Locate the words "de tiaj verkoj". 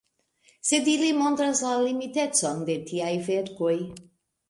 2.73-3.79